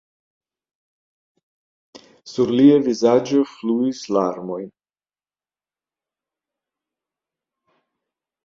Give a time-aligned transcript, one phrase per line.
[2.31, 4.59] Sur lia vizaĝo fluis larmoj.